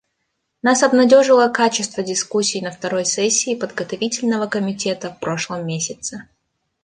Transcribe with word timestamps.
Нас 0.63 0.81
обнадежило 0.81 1.47
качество 1.49 2.01
дискуссии 2.01 2.57
на 2.59 2.71
второй 2.71 3.05
сессии 3.05 3.53
Подготовительного 3.53 4.47
комитета 4.47 5.11
в 5.13 5.19
прошлом 5.19 5.63
месяце. 5.67 6.27